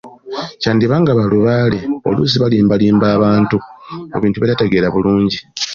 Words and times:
Kyandiba 0.61 0.95
ng’abalubaale 1.01 1.79
oluusi 2.09 2.35
balimbalimba 2.43 3.05
abantu 3.17 3.55
mu 4.11 4.17
bintu 4.23 4.37
bye 4.37 4.43
batategeera 4.43 4.87
bulungi. 4.95 5.39